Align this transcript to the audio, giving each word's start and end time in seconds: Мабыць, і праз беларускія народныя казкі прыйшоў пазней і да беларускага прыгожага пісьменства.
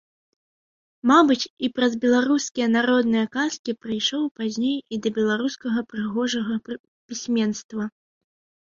Мабыць, 1.11 1.45
і 1.67 1.69
праз 1.79 1.93
беларускія 2.05 2.67
народныя 2.77 3.25
казкі 3.37 3.77
прыйшоў 3.85 4.23
пазней 4.41 4.77
і 4.77 4.95
да 5.07 5.15
беларускага 5.21 5.79
прыгожага 5.95 6.53
пісьменства. 7.07 7.83